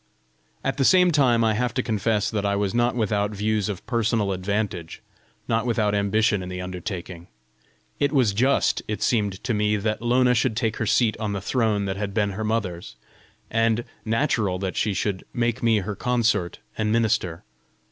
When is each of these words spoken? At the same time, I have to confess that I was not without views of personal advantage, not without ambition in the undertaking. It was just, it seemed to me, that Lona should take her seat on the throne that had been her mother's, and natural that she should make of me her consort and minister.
At 0.63 0.77
the 0.77 0.83
same 0.83 1.11
time, 1.11 1.43
I 1.43 1.53
have 1.53 1.75
to 1.75 1.83
confess 1.83 2.31
that 2.31 2.43
I 2.43 2.55
was 2.55 2.73
not 2.73 2.95
without 2.95 3.29
views 3.35 3.69
of 3.69 3.85
personal 3.85 4.31
advantage, 4.31 4.99
not 5.47 5.63
without 5.67 5.93
ambition 5.93 6.41
in 6.41 6.49
the 6.49 6.59
undertaking. 6.59 7.27
It 7.99 8.11
was 8.11 8.33
just, 8.33 8.81
it 8.87 9.03
seemed 9.03 9.43
to 9.43 9.53
me, 9.53 9.75
that 9.77 10.01
Lona 10.01 10.33
should 10.33 10.57
take 10.57 10.77
her 10.77 10.87
seat 10.87 11.15
on 11.19 11.33
the 11.33 11.39
throne 11.39 11.85
that 11.85 11.97
had 11.97 12.15
been 12.15 12.31
her 12.31 12.43
mother's, 12.43 12.95
and 13.51 13.85
natural 14.03 14.57
that 14.57 14.75
she 14.75 14.95
should 14.95 15.23
make 15.35 15.57
of 15.57 15.63
me 15.65 15.77
her 15.81 15.93
consort 15.95 16.57
and 16.75 16.91
minister. 16.91 17.43